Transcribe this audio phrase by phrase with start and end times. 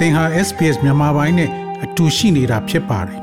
[0.00, 1.50] သင်ဟာ SPS မြန်မာပိုင်းနဲ့
[1.84, 3.20] အတူရှိနေတာဖြစ်ပါတယ်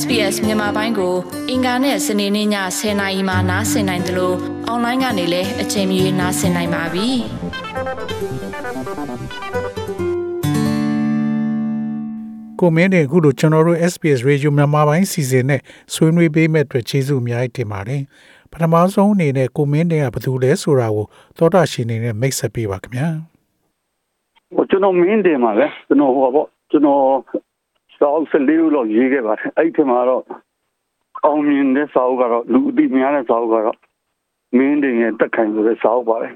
[0.00, 1.14] SBS မြန်မာပိုင်းကို
[1.50, 2.48] အင်ကာနဲ့စနေနေ့ည
[2.78, 4.36] 10:00နာရီမှနားဆင်နိုင်တယ်လို့
[4.66, 7.08] အွန်လိုင်းကနေလည်းအချိန်မီနားဆင်နိုင်ပါပြီ။
[12.60, 15.60] ကိုမင်းတင်အခုလိုကျွန်တော်တို့ SPS Radio မြန်မာပိုင်းစီစဉ်နဲ့
[15.94, 18.02] ဆွေးနွေးပေးမဲ့အတွက်ကျေးဇူးအများကြီးတင်ပါတယ်
[18.52, 21.06] ပထမဆုံးအနေနဲ့ကိုမင်းတင်ကဘယ်သူလဲဆိုတာကို
[21.36, 23.31] သောတာရှင်နေနဲ့မိတ်ဆက်ပေးပါခင်ဗျာ
[24.54, 27.02] ဟိုကျွန်တော်မင်းတင်ပါပဲကျွန်တော်ဟိုပေါ့ကျွန်တော်
[27.96, 30.22] စာအုပ်၁၄ခုလောက်ရေးခဲ့ပါတယ်အဲ့ဒီမှာတော့
[31.24, 33.78] အောင်မြင်တဲ့စာအုပ်ကတော့လူအသိများတဲ့စာအုပ်ကတော့
[34.56, 36.34] မင်းတင်ရဲ့တက်ခိုင်ဆိုတဲ့စာအုပ်ပါတယ်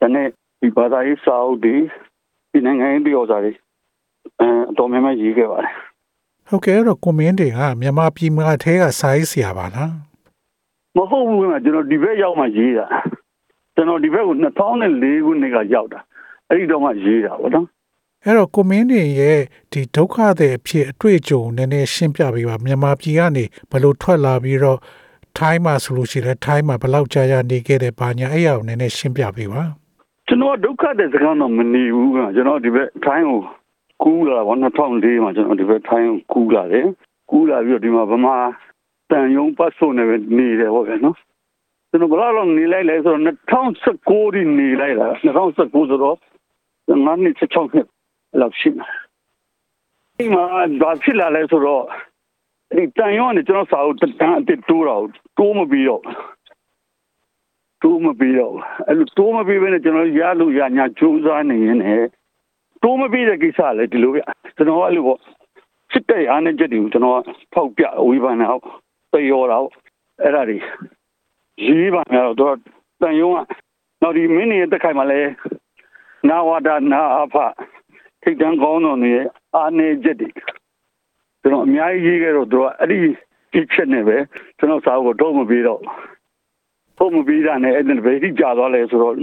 [0.00, 0.26] ဒါနဲ့
[0.60, 1.74] ဒီဘာသာရေးစာအုပ်ဒီ
[2.50, 3.52] ဒီနိုင်ငံရေးပြောစာတွေ
[4.40, 5.72] အဲအတော်များများရေးခဲ့ပါတယ်
[6.48, 9.92] ဟုတ်ကဲ့အဲ့တော့ကိုမင်းတင်ကမြန်မာပြည်မှာထဲကစာရေးဆရာပါလား
[10.96, 12.86] မဟုတ်ဘူးကကျွန်တော်ဒီဘက်ရောက်မှရေးတာ
[13.74, 16.00] ကျွန်တော်ဒီဘက်ကို2004ခုနှစ်ကရောက်တာ
[16.52, 17.66] အဲ့ဒီတော့မှရေးတာဗောနော်
[18.24, 19.40] အဲ့တော့ကိုမင်းတင်ရဲ့
[19.72, 24.78] ဒီဒုက္ခတဲ့အဖြစ်အတွေ့အကြုံနည်းနည်းရှင်းပြပေးပါမြန်မာပြည်ကနေဘယ်လိုထွက်လာပြီးတော့
[25.38, 29.62] ထိုင်းမှာဆိုလို့ရှိရင်ထိုင်းမှာဘယ်လောက်ကြာကြာနေခဲ့တဲ့ဘာညာအဲ့ရအောင်နည်းနည်းရှင်းပြပေးပါ
[30.28, 33.40] ကျွန်တော်ဒုက္ခတဲ့စကားတော့မနေဘူးကကျွန်တော်ဒီဘက်ထိုင်းကို
[34.02, 36.86] ကူးလာဗော2004မှာကျွန်တော်ဒီဘက်ထိုင်းကိုကူးလာတယ်
[37.30, 38.36] ကူးလာပြီးတော့ဒီမှာဗမာ
[39.10, 41.16] တန်ယုံပတ်ဆိုနေပဲနေတယ်ဗောဗျာနော်
[41.90, 43.22] ကျွန်တော်ဘယ်လောက်နေလိုက်လဲဆိုတော့
[43.80, 45.58] 2019ဒီနေလိုက်တာ2019
[45.90, 46.16] ဆိုတော့
[47.04, 47.88] ငါးနှစ်6နှစ်
[48.40, 48.88] လောက်ရှိမှာ
[50.16, 50.44] ဒီမှာ
[50.82, 51.84] ဘာဖြစ်လာလဲဆိုတော့
[52.76, 55.04] ဒီတန်ယုံကနေကျွန်တော်စာအုပ်တန်းအစ်တိုးတော့
[55.38, 56.02] တိုးမပြီးတော့
[57.82, 58.54] တိုးမပြီးတော့
[58.86, 62.08] အဲ့လိုတိုးမပြီးဘဲနဲ့ကျွန်တော်ရလို့ရညာကြိုးစားနေရင်လည်း
[62.82, 64.20] တိုးမပြီးတဲ့ကိစ္စလည်းဒီလိုပြ
[64.56, 65.20] ကျွန်တော်အဲ့လိုပေါ့
[65.92, 67.20] စစ်တဲ့အားနဲ့ချက်တွေကိုကျွန်တော်
[67.54, 68.64] ဖောက်ပြဝေဖန်တာဟုတ်
[69.12, 69.74] သေရောတာဟုတ်
[70.22, 70.56] အဲ့ဒါတွေ
[71.66, 72.56] ရေးပါများတော့
[73.02, 73.38] တန်ယုံက
[74.02, 75.20] တော့ဒီမင်းရဲ့တက်ခိုင်မှာလဲ
[76.28, 77.36] နာဝတာနာအဖ
[78.22, 79.12] ထိတ်တန်းကောင်းတော်နေ
[79.54, 80.28] အားနေချက်တွေ
[81.42, 82.98] ကျွန်တော်အများကြီးရေးခဲ့တော့သူကအဲ့ဒီ
[83.52, 84.16] ကြည့်ချက်နဲ့ပဲ
[84.58, 85.80] ကျွန်တော်စာအုပ်ကိုတော့မပြီးတော့
[86.96, 89.14] ပုံမပြီးတာနဲ့အဲ့ဒါပဲဒီကြာသွားလဲဆိုတော့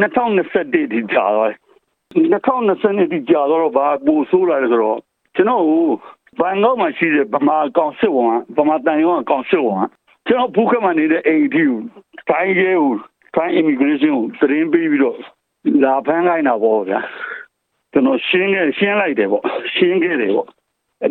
[0.00, 1.50] 2021ဒီကြာသွား
[2.16, 4.98] 2020ဒီကြာတော့ဘာပူဆိုးလာလဲဆိုတော့
[5.36, 5.64] ကျွန်တော်
[6.38, 9.82] ဘန်ကောက်မှာရှိတဲ့ဗမာကောင်စစ်ဝန်ဗမာတန်ရုံးကောင်စစ်ဝန်
[10.26, 11.80] ကျွန်တော်ဘူးခမနေတဲ့အိမ်ဒီကို
[12.30, 12.92] တိုင်းရဲကို
[13.36, 15.18] တိုင်း immigration ကိုသတင်းပေးပြီးတော့
[15.84, 17.00] လာဖမ်းခိုင်းတာပေါ့ဗျာ
[17.92, 19.44] ကျွန်တော်ရှင်းခဲ့ရှင်းလိုက်တယ်ပေါ့
[19.74, 20.48] ရှင်းခဲ့တယ်ပေါ့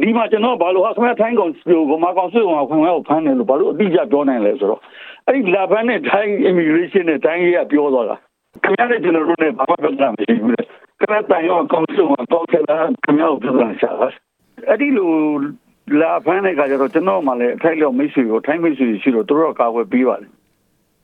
[0.01, 1.51] ဒီမှာကျွန်တော်ဘာလို့အခမဲ့ထိုင်းကောင်
[1.91, 4.81] ဗမာကောင်စစ်ဝန်ကခွင့်ဝဲကိုဖမ်းတယ်လို့ဘာလို့အတိအကျပြောနိုင်လဲဆိုတော့
[5.27, 8.15] အဲ့ဒီလာဖန်နဲ့တိုင်း immigration နဲ့တိုင်းရေးကပြောသွားတာ
[8.63, 10.61] ခင်ဗျားနဲ့ကျွန်တော်တို့နဲ့ဘာမှပြောတာမရှိဘူးလေ
[10.99, 14.07] ခဏတိုင်ရောကောင်းဆုံးတော့ခဲ့တာခင်ဗျားကိုပြောတာရှာပါ
[14.67, 15.11] အဲ့ဒီလို
[16.01, 20.31] လာဖန်တဲ့ခါကျတော့ကျွန်တော်မှလည်းအထိုက်လျောက်မိတ်ဆွေကိုထိုင်းမိတ်ဆွေရှိတော့တို့တော့ကာဝယ်ပြီးပါတယ်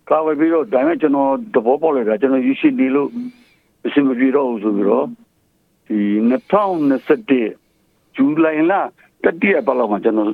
[0.10, 3.10] ကာဝယ်ပြီးတော့ဒါပေမဲ့ကျွန်တော်သဘောပေါက်လိုက်တာကျွန်တော်ယူရှိနေလို့
[3.86, 5.06] အဆင်မပြေတော့ဘူးဆိုပြီးတော့
[5.88, 6.00] ဒီ
[7.12, 8.74] 2021ဇူလိုင်လ
[9.24, 10.30] တတိယပတ်လောက်မှာကျွန်တော်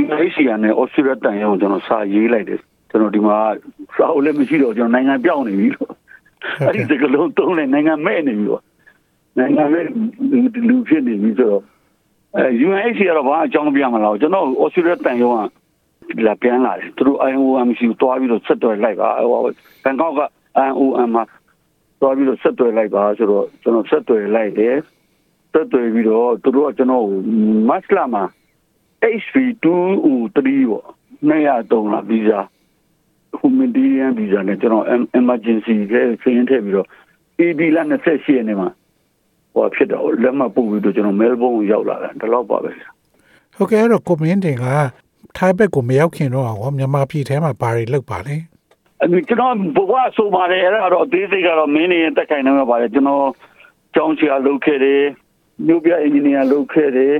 [0.00, 2.60] UNHCR နဲ့ Australia တန်ရုံကျွန်တော်စာရေးလိုက်တယ်
[2.90, 3.38] ကျွန်တော်ဒီမှာ
[3.96, 5.90] စာအုပ်လည်းမရှိတော့ကျွန်တော်နိုင်ငံပြောင်းနေပြီလို့
[6.66, 8.62] အဲ့ဒီစကလုံးတုံးလိုက်နိုင်ငံမဲ့နေပြီပေါ့
[9.38, 9.84] နိုင်ငံမဲ့
[10.68, 11.62] လူဖြစ်နေပြီဆိုတော့
[12.36, 15.40] အဲ UNHCR ကတော့ဘာအကြောင်းပြမလားကျွန်တော် Australia တန်ရုံက
[16.26, 19.40] လာပြန်လာတယ်သူတို့ IOM ရှိတွားပြီးတော့ဆက်သွယ်လိုက်ပါဟို
[19.84, 20.20] ဘန်ကောက်က
[20.68, 21.24] IOM မှာ
[22.00, 24.76] တွားပြီးတော့ဆက်သွယ်လိုက်ပါဆိုတော့ကျွန်တော်ဆက်သွယ်လိုက်တယ်
[25.52, 27.04] ဆက်သွယ်ပြီးတော့သူတို့ကကျွန်တော်
[27.68, 28.24] မတ်လာမှာ
[29.22, 30.38] HV203
[30.70, 30.84] ပေါ့
[31.30, 32.40] 203လားဗီဇာ
[33.40, 34.84] humanitarian visa နဲ့ကျွန်တော်
[35.20, 36.88] emergency ခဲဆင်းထည့်ပြီးတော့
[37.40, 38.68] AD လ28ရက်နေ့မှာ
[39.54, 42.70] ဟောဖြစ်တော့လက်မှတ်ပို့ပြီးတော့ကျွန်တော်မဲလ်ဘုန်းကိုရောက်လာတယ်ဒီလောက်ပါပဲ
[43.56, 44.64] ဟုတ်ကဲ့အဲ့တော့ကိုမင်းတင်က
[45.36, 48.36] ထိုင်းဘက်ကိုမရောက်ခင်တော့ဟောမြန်မာပြည်ထဲမှာဘာတွေလုပ်ပါလဲ
[49.00, 53.24] အဲ့ကျွန်တော်ဘဝဆိုပါတယ်အဲ့ဒါတော့အသေးစိတ်ကတော့မင်းနေတက်ခိုင်နေမှာပါတယ်ကျွန်တော်
[53.94, 55.02] ကျောင်းချာလုပ်ခဲ့တယ်
[55.66, 57.14] မြို့ပြအင်ဂျင်နီယာလုပ်ခဲ့တယ်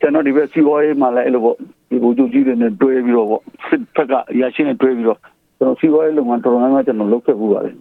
[0.00, 1.56] ကျွန်တော်ဒီဘက်စီဝါရေးမှာလည်းအဲ့လိုပေါ့
[1.90, 5.18] ဒီဘူဂျူကြီးတွေနဲ့တွဲပြီးတော့ပေါ့စစ်ဖက်ကအရာရှိနဲ့တွဲပြီးတော့
[5.58, 7.74] ကျွန်တော်စီဝါရေးလုပ်ငန်းတော်တော်များများကျွန်တော်လုပ်ခဲ့ပူပါတယ်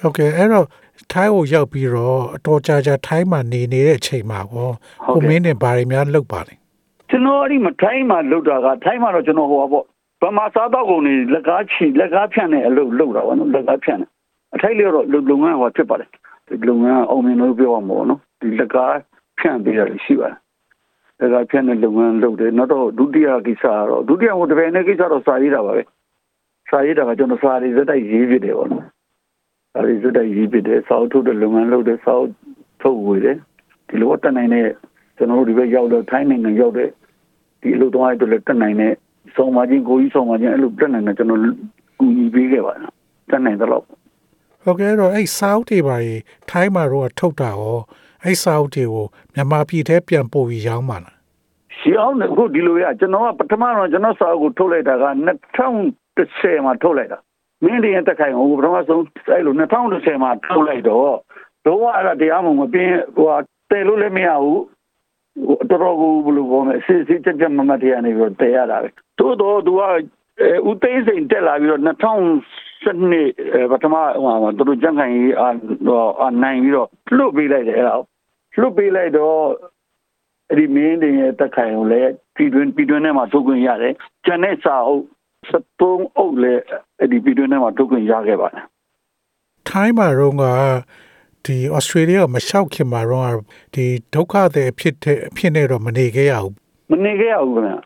[0.00, 0.66] ဟုတ်ကဲ့အဲ့တော့
[1.12, 4.70] ထိုင်းကိုရောက်ပြီးတော့အတော်ကြာကြာထိုင်းမှာနေနေတဲ့အချိန်မှာကော
[5.12, 6.54] ကိုမင်းတင်ဘာတွေများလုပ်ပါလဲ
[7.10, 9.84] ကျွန်တော်အဲ့ဒီမထိုင်းမှာလုပ်တာကထိုင်းမှာတော့ကျွန်တော်ဟိုပါပေါ့
[10.22, 14.06] ဗမာစားတော့ကုန်နေလက်ကားချီလက်ကားဖြန့်နေအလုပ်လုပ်တာပေါ့နော်လက်ကားဖြန့်နေ
[14.54, 16.08] အထိုက်လျော်တော့လုပ်ငန်းဟောဖြစ်ပါတယ်
[16.48, 18.94] ဒီလုပ်ငန်းအောင်မြင်လို့ပြောရမှာပေါ့နော်ဒီလက်ကား
[19.38, 20.36] ဖြန့်ပေးတာရှိပါတယ်
[21.20, 25.82] လက်ကားဖြန့်တဲ့လုပ်ငန်းလုပ်တယ်နောက်တော့ဒုတိယကိစ္စကတော့ဒုတိယဟိုတပည့်နဲ့ကိစ္စတော့စာရေးတာပါပဲ
[26.70, 28.84] စာရေးတာကကျွန်တော်စာရေးစက်တိုက်ရေးဖြစ်တယ်ပေါ့နော်
[29.72, 32.30] စာရေးစက်တိုက်ရေးဖြစ်တယ်စာအုပ်ထုတ်တဲ့လုပ်ငန်းလုပ်တယ်စာအုပ်
[32.82, 33.36] ထုတ်ဝေတယ်
[33.88, 34.66] ဒီလိုတက်နိုင်တဲ့
[35.16, 36.88] ကျွန်တော်တို့ဒီဘက်ရောက်တော့ထိုင်းနိုင်ငံရောက်တဲ့
[37.60, 38.92] ဒီအလုပ်သမားတွေလည်းတက်နိုင်တဲ့
[39.34, 41.40] ဆောင်မချင်းကိုကြီးဆောင်မချင်းအဲ့လိုတက်နိုင်တဲ့ကျွန်တော်
[41.98, 42.90] ကူညီပေးခဲ့ပါတယ်
[43.30, 43.70] တက်နိုင်တော့
[44.64, 47.78] ဟုတ်ကဲ့အဲ့တော့အဲ့စောက်တွေပါကြီးထိုင်းမှာတော့ထုတ်တာရော
[48.24, 51.16] အဲ့စာအုပ်တွေကိုမြန်မာပြည်ထဲပြန်ပို့ပြီးရောင်းပါလား
[51.78, 55.04] ရှောင်းအခုဒီလိုရကျွန်တော်ကပထမတော့ကျွန်တော်စာအုပ်ကိုထုတ်လိုက်တာက
[55.86, 57.18] 2010မှာထုတ်လိုက်တာ
[57.64, 59.02] မင်းဒီရဲ့တက်ခိုင်ဟိုပထမဆုံး
[59.32, 61.16] အဲ့လို2010မှာထုတ်လိုက်တော့
[61.66, 63.26] တော့အဲ့ဒါတရားမှမပြင်းဟို
[63.70, 64.60] တဲလို့လည်းမရဘူး
[65.70, 68.88] တော်တော်ကိုဘယ်လိုပြောမလဲစစ်စစ်ကြကြမမတရားနေပြီးတဲရတာပဲ
[69.18, 69.82] တိုးတော့သူက
[70.68, 77.96] ဦးသိန်းစိန်တက်လာပြီးတော့2012ပထမဟိုမှာသူတို့ကြံ့ခိုင်ကြီးအာနိုင်ပြီးတော့လွတ်ပေးလိုက်တယ်အဲ့ဒါ
[78.60, 79.38] လွတ်ပေးလိုက်တော့
[80.50, 83.94] အဲ့ဒီမင်းတင်ရဲ့တက်ခိုင်ကိုလည်းပြည်တွင်းပြည်တွင်းထဲမှာထုတ်ခွင့်ရတယ်
[84.24, 85.04] ကျန်တဲ့စာအုပ်
[85.50, 86.62] 73အုပ်လည်း
[87.00, 88.64] အဲ့ဒီပြည်တွင်းထဲမှာထုတ်ခွင့်ရခဲ့ပါတယ်
[89.68, 90.44] ထိုင်းမှာတော့က
[91.46, 93.34] ဒီဩစတြေးလျမလျှောက်ခင်မှာတော့
[93.74, 93.84] ဒီ
[94.14, 96.54] ဒုက္ခတဲ့အဖြစ်တဲ့အဖြစ်နဲ့တော့မနေခဲ့ရဘူး
[96.90, 97.78] မနေခဲ့ရဘူးခင်ဗျာ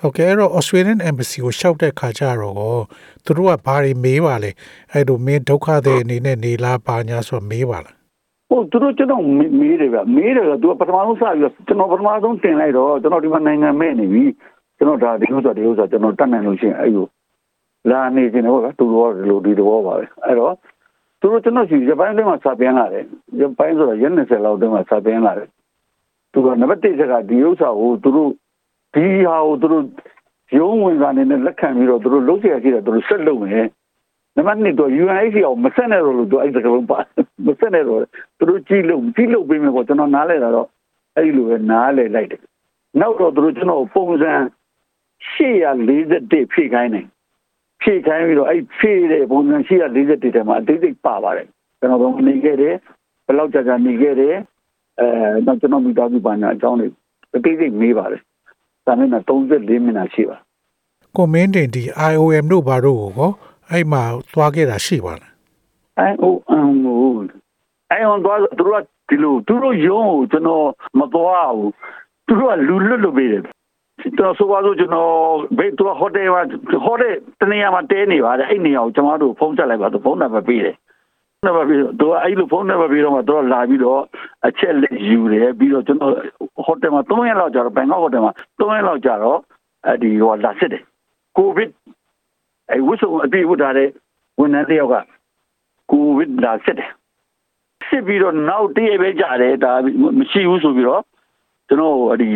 [0.00, 2.82] ဟုတ်ကဲ့အဲ့တော့ Australian Embassy ကိုလျှောက်တဲ့ခါကျတော့
[3.24, 4.50] သူတို့ကဘာတွေမေးပါလဲ
[4.92, 7.94] အဲ့လိုမင်းဒုက္ခတဲ့အနေနဲ့နေလားပါညာဆိုမေးပါလား
[8.50, 9.22] ဟုတ်သူတို့ကျွန်တော်
[9.60, 14.24] မေးတယ်ဗျမေးတယ်ကသူကပထမဆုံးစပြီးတော့ကျွန်တော်ပထမဆုံးတင်လိုက်တော့ကျွန်တော်ဒီမှာနိုင်ငံမဲ့နေပြီ
[14.78, 17.06] ကျွန်တော်ဒါဒီဥစ္စာဒီဥစ္စာကျွန်တော်တတ်နိုင်လို့ရှိရင်အဲ့လို
[17.90, 20.54] လာနေခြင်းတော့သူတို့ကဒီလိုဒီတော့ပါပဲအဲ့တော့
[21.19, 23.05] သူတို့ကျွန်တော်ရှိဂျပန်ထဲမှာစာပြန်လာတယ်
[23.39, 25.49] ဂျပန်ဆိုတော့ရက်20လောက်တည်းမှာစာပြန်လာတယ်
[26.31, 28.31] သူကနံပါတ်1ချက်ကဒီဥစ္စာကိုသူတို့
[28.93, 29.85] ဒီဟာကိုသူတို့
[30.57, 33.67] ရုံးဝင်ကနေနဲ့လက်ခံပြီးတော့သူတို့လုပ်เสียရှိတယ်သူတို့ဆက်လုပ်မယ်
[34.35, 36.99] နံပါတ်2တော့ UNHCR ကိုမဆက်နဲ့တော့လို့သူအဲ့ဒါကလုံးပါ
[37.47, 37.99] မဆက်နဲ့တော့
[38.37, 40.67] သူတို့ကြည့်လို့ကြည့်လို့ပြီးမယ်ပေါ့ကျွန်တော်နားလဲတာတော့
[41.17, 42.41] အဲ့လိုပဲနားလဲလိုက်တယ်
[42.99, 44.33] နောက်တော့သူတို့ကျွန်တော်ပုံစံ
[45.33, 47.05] 841ဖြည့်ခိုင်းတယ်
[47.82, 51.46] ဖြည့်ခိုင်းပြီးတော့အဲ့ဖြည့်တဲ့ပုံစံ841ထဲမှာအသေးစိတ်ပါပါတယ်
[51.78, 52.74] ကျွန်တော်တို့နေခဲ့တယ်
[53.26, 54.34] ဘယ်လောက်ကြာကြာနေခဲ့တယ်
[55.00, 56.88] အဲတော့ကျွန်တော်မိသားစုပါညာအကြောင်းတွေ
[57.36, 58.22] အသေးစိတ်မေးပါတယ်
[58.86, 60.36] ဒါနဲ့34မိနစ်ရှိပါ
[61.16, 61.82] ကိုမင်းတင်ဒီ
[62.12, 63.30] IOM တို့ဘာတို့ကိုကော
[63.70, 65.32] အဲ့မှာသွားခဲ့တာရှိပါလား
[65.98, 66.96] အဲဟိုအမ်ဟို
[67.90, 70.66] အဲဟိုတော့သူတို့ကဒီလိုသူတို့ယုံကိုကျွန်တော်
[70.98, 71.72] မသွားဘူး
[72.26, 73.59] သူတို့ကလူလွတ်လွတ်ပေးတယ်ကျွန်
[74.18, 75.12] တော်ဆိုပါစို့ကျွန်တော်
[75.58, 76.42] ဘေးသူကဟိုတယ်မှာ
[76.84, 80.76] ဟိုတယ်တနေရာမှာတဲနေပါတယ်အဲ့နေရာကိုကျွန်တော်တို့ဖုန်းဆက်လိုက်ပါသူဖုန်းနံပါတ်ပေးတယ်
[81.46, 84.00] နံပါတ်ပြီးတော့သူကအဲ့လိုဖုန်းနံပါတ်ပြီးတော့မှသူကလာပြီးတော့
[84.46, 86.12] အချက်လက်ယူတယ်ပြီးတော့ကျွန်တော်
[86.66, 89.38] ဟိုတယ်မှာ3ရက်လောက်ကြာတော့ဘန်ကောက်ဟိုတယ်မှာ3ရက်လောက်ကြာတော့
[89.86, 90.82] အဲ့ဒီဟိုလာစစ်တယ်
[91.36, 91.70] ကိုဗစ်
[92.70, 93.88] အဲ့ဝှစုံအပြည့်ဝတ်ထားတဲ့
[94.40, 94.94] ဝန်ထမ်းတယောက်က
[95.90, 96.90] ကိုဗစ်လာစစ်တယ်
[97.88, 99.72] စစ်ပြီးတော့နောက်တည့်ရပဲကြာတယ်ဒါ
[100.18, 101.02] မရှိဘူးဆိုပြီးတော့
[101.68, 102.30] ကျွန်တော်အဲ့ဒီ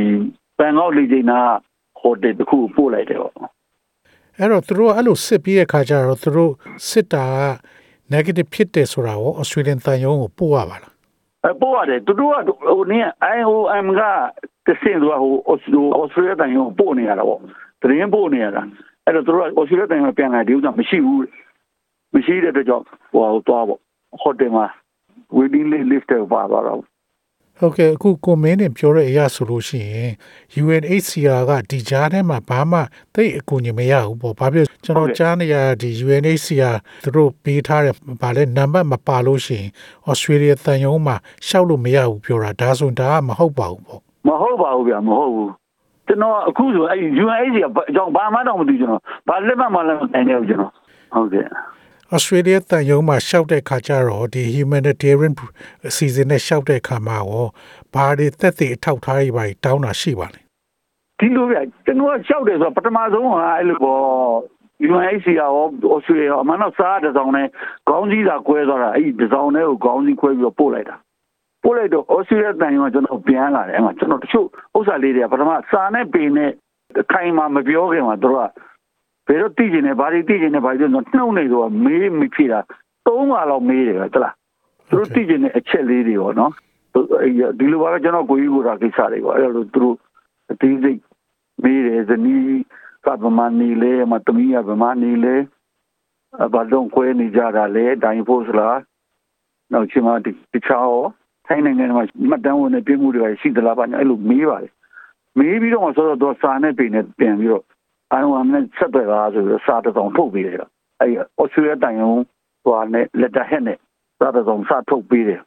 [0.58, 1.40] ဘန်ကောက်လေချိန်နာ
[2.00, 3.34] ဟိုတယ်တစ်ခုပို့လိုက်တယ်ပေါ့
[4.38, 6.52] အဲ့တော့သူတို့ကအဲ့လိုစစ်ပြီးတဲ့ခါကျတော့သူတို့
[6.88, 7.42] စစ်တာက
[8.12, 10.92] negative ဖြစ်တယ်ဆိုတာကို Australian တန်ယုံကိုပို့ရပါလား
[11.52, 14.02] အပေါ်ရတယ်သူတို့ကဟိုနည်း IOM က
[14.66, 15.64] တစင်သူကဟိုအော်စ
[15.96, 17.40] အော်စတြေးလျတန်ရုံပို့နေရတာပေါ့
[17.82, 18.62] တရင်ပို့နေရတာ
[19.04, 21.26] အဲ့တော့သူတို့ကအော်စတြေးလျတန်ရုံပြန်လာဒီဥစ္စာမရှိဘူး
[22.14, 23.80] မရှိတဲ့အတွက်ကြောင့်ဟိုတော့ပေါ့
[24.22, 24.66] ဟိုတယ်မှာ
[25.36, 26.80] waiting list တွေပါသွားတော့
[27.58, 30.12] ဟုတ်ကဲ့အခုကိုမင်းတင်ပြောတဲ့အရာဆိုလို့ရှိရင်
[30.62, 32.80] UNHCR ကဒီကြားထဲမှာဘာမှ
[33.14, 39.68] သိအကူအညီမရဘူးပေါ့ဘာဖြစ်ကျွန်တော်ကြားနေရဒီ UNHCR သူတို့ပေးထားတဲ့ဗာလဲနံပါတ်မပါလို့ရှိရင်
[40.10, 41.16] Australia တန်ယုံမှာ
[41.46, 45.50] ရှောက်လို့မရဘူးပြောတာဒါဆိုဒါကမဟုတ်ပါဘူးပေါ့မဟုတ်ပါဘူးဗျာမဟုတ်ဘူး
[46.06, 47.56] ကျွန်တော်အခုဆိုအဲ့ UNAID
[47.88, 50.72] အကြောင်းဘာမှတော့မသိကျွန်တော်ဘာလက်မှတ်မှလည်းမနိုင်ဘူးကျွန်တော်
[51.14, 51.46] ဟုတ်ကဲ့
[52.12, 55.34] Australia တန်ယုံမှာရှောက်တဲ့ခါကျတော့ဒီ humanitarian
[55.88, 57.46] အစီအစဉ်နဲ့ရှောက်တဲ့ခါမှာရော
[57.94, 60.40] ဘာတွေသက်သေအထောက်ထားတွေပါတောင်းတာရှိပါလဲ
[61.18, 64.02] ဒီလိုဗျကျွန်တော်ရှောက်တယ်ဆိုတော့ပထမဆုံးကအဲ့လိုပေါ့
[64.86, 65.50] UNHCR ရော
[65.94, 67.46] Australia ရောအမှန်တော့စားတဲ့ဆောင်နဲ့
[67.88, 70.96] ခေါင်းကြီးသာကွဲသွားတာအဲ့ဒီဒီဆောင်နဲ့ကိုခေါင်းကြီးခွဲပြီးတော့ပို့လိုက်တာ
[71.64, 74.46] ပို့လိုက်တော့ Australia တန်ရုံကကျွန်တော်ပြန်လာတယ်အဲ့မှာကျွန်တော်တချို့
[74.76, 76.50] ဥစ္စာလေးတွေကပထမစာနဲ့ပေနဲ့
[77.12, 78.40] ခိုင်မှာမပြောခင်မှာတို့က
[79.26, 82.60] ဘယ်တော့တည်ကျင်နေဘာတွေတည်ကျင်နေဘာတွေတော့နှုတ်နေတော့မေးမဖြစ်တာ
[83.06, 84.34] သုံးပါလောက်မေးတယ်တလား
[84.88, 86.52] သူတို့တည်ကျင်တဲ့အချက်လေးတွေပေါ့နော်
[87.58, 89.96] ဒီလိုပါပဲကျွန်တော်ကိုကြီးကိုတာကိစ္စတွေပေါ့အဲ့လိုသူတို့
[90.52, 91.00] အသေးစိတ်
[91.62, 92.44] မေးတယ်ဇနီး
[93.06, 95.34] ကဗမာနေလေမတမီးကဗမာနေလေ
[96.54, 98.78] ဘာတော့ခွဲနေကြတာလေဒိုင်ဖို့စလား
[99.72, 100.08] နောက်ချင်မ
[100.54, 101.04] တခြားရော
[101.46, 104.72] ထိုင်းနိုင်ငံမှာမှတ်တမ်းဝင်တဲ့ပြည်မှုတွေရှိသလားပါအဲ့လိုမေးပါတယ်
[105.38, 107.64] မေးပြီးတော့ဆိုတော့တော့စာနဲ့ပြင်နဲ့ပြန်ပြီးတော့
[108.12, 110.56] အိုင်ဝမ်နဲ့ဆက်သွယ်လာဆိုတော့စာတစောင်ထုတ်ပေးတယ်
[111.00, 112.12] အဲ့အော်စတြေးလျတိုင်ုံ
[112.64, 113.78] ဟိုနဲ့လက်တဟက်နဲ့
[114.18, 115.40] စာတစောင်စာထုတ်ပေးတယ်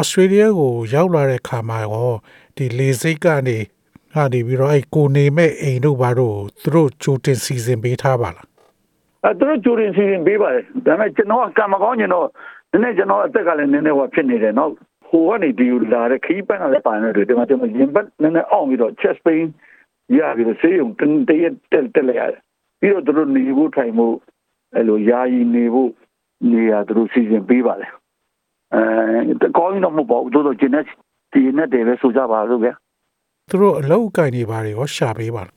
[0.00, 2.12] Australia ကိုရောက်လာတဲ့ခါမှာရော
[2.56, 3.58] ဒီလေစိတ်ကနေ
[4.14, 8.46] ကနေပြီးတော့အဲ့ကိုနေမဲ့အိမ်တို့ဘာတို့သူတို့ကြိုတင်စီစဉ်ပေးထားပါလား
[9.24, 12.26] အဲသူတို့ကြိုတင်စီစဉ်ပေးပါတယ်ဒါပေမဲ့ကျွန်တော်ကကံမကောင်းကျွန်တော်
[12.70, 14.70] နည်းနည်းကျွန်တော်အသက်ကလည်းနည်းနည်းဟောဖြစ်နေတယ်နော်
[15.08, 19.46] ဟိုကနေဒီလာတဲ့ခီးပန်းကလည်းပါနေတယ်ဒီမှာကျွန်တော်ရင်ပတ်နည်းနည်းအောင်ပြီးတော့ chest pain
[20.18, 22.40] ရပြီးတော့ဆေးရုံတတရက်တက်တက်လိုက်ရတယ်
[22.80, 24.14] ပြီးတော့သူတို့နေဖို့ထိုင်ဖို့
[24.74, 25.90] အဲ့လိုယာယီနေဖို့
[26.50, 27.90] နေရာသူတို့စီစဉ်ပေးပါတယ်
[28.74, 30.80] အဲကောင်းရင်တော့မဟုတ်ပါဘူးတို့တော့ကျင်းနေ
[31.32, 32.74] ဒီနဲ့တည်းပဲဆိုကြပါလို့ဗျာ
[33.50, 35.56] သူတို့အလောက်အကင်နေပါတွေရောရှာပေးပါလား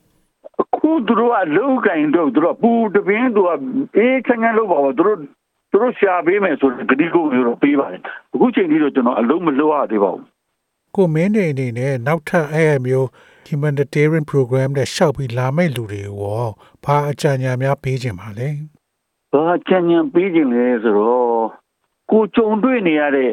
[0.62, 3.48] အခုသူတို့ကလောက်ကင်တော့သူတို့ကပူတပင်းသူက
[3.96, 5.18] အေးချမ်းချမ်းလုပ်ပါပါသူတို့
[5.70, 8.00] သူတို့ရှာပေးမယ်ဆိုတော့ဂတိကိုမျိုးတော့ပေးပါတယ်
[8.34, 10.24] အခုချိန်ကြီးတော့ကျွန်တော်အလုံးမလုပ်ရသေးပါဘူး
[10.96, 13.08] ကိုမင်းနေအနေနဲ့နောက်ထပ်အဲ့အမျိုး
[13.48, 16.46] humanitarian program နဲ့ရှောက်ပြီးလာမဲ့လူတွေရော
[16.84, 18.48] ဘာအကြံဉာဏ်များပေးခြင်းပါလဲ
[19.32, 21.46] ဘာချမ်းချမ်းပေးခြင်းလဲဆိုတော့
[22.10, 23.32] ကိုကြုံတွေ့နေရတဲ့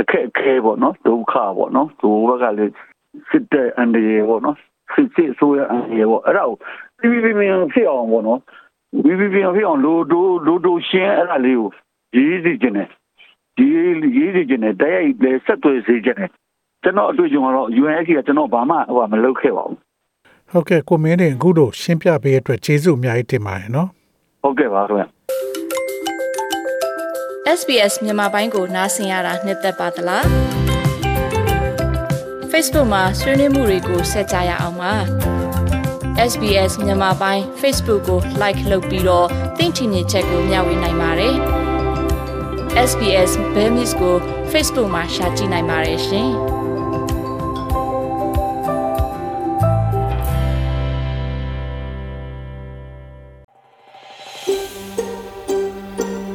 [0.00, 2.72] အခက်အခဲပေါ့နော်ဒုက္ခပေါ့နော်သူဘက်ကလည်း
[3.28, 4.56] စစ်တဲ့အန်ဒီပေါ့နော်
[4.92, 6.56] စစ်စစ်ဆိုရအန်ဒီပေါ့အဲ့ဒါကို
[6.98, 8.40] ပြပြပြဖြစ်အောင်ပေါ့နော်
[9.04, 11.70] ပြပြပြဖြစ်အောင်လိုဒိုလိုဒိုရှင်းအဲ့ဒါလေးကို
[12.16, 12.88] ရေးစီခြင်းနဲ့
[13.56, 13.66] ဒီ
[14.18, 16.30] ရေးစီခြင်းနဲ့တရားရေးလည်းဆက်သွယ်စေခြင်းနဲ့
[16.84, 19.78] ကျွန်တော်အတွေ့အကြုံကတော့ UNSC ကကျွန်တော်ဘာမှဟိုမလုပ်ခဲ့ပါဘူး
[20.50, 23.88] ဟုတ်ကဲ့ကိုမင်းနေအခုတို့ရှင်းပြပေးတဲ့အတွက်ကျေးဇူးအများကြီးတင်ပါတယ်နော်
[24.42, 25.06] ဟုတ်ကဲ့ပါခင်ဗျာ
[27.58, 30.24] SBS မြန်မာပိုင်းကိုနားဆင်ရတာနှစ်သက်ပါတလား
[32.50, 34.92] Facebook မှာဆွေးနွေးမှုတွေကိုဆက်ကြရအောင်ပါ
[36.30, 39.26] SBS မြန်မာပိုင်း Facebook ကို like လုပ်ပြီးတော့
[39.58, 41.34] သင်ချင်တဲ့ချက်ကိုမျှဝေနိုင်ပါတယ်
[42.90, 44.16] SBS Bemis ကို
[44.52, 46.30] Facebook မှာ share ကြည့်နိုင်ပါတယ်ရှင်